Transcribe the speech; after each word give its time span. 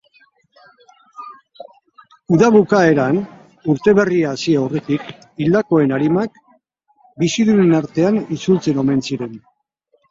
Uda 2.37 2.47
bukaeran 2.55 3.19
urteberria 3.75 4.33
hasi 4.33 4.57
aurretik 4.63 5.07
hildakoen 5.43 5.97
arimak 5.99 6.43
bizidunen 7.25 7.81
artera 7.85 8.17
itzultzen 8.39 8.85
omen 8.87 9.09
ziren. 9.09 9.41